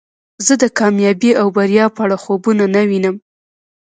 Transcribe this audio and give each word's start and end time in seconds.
زه 0.45 0.53
د 0.63 0.63
کامیابی 0.79 1.31
او 1.41 1.47
بریا 1.57 1.85
په 1.95 2.01
اړه 2.05 2.17
خوبونه 2.23 2.63
نه 2.75 2.81
وینم 2.89 3.15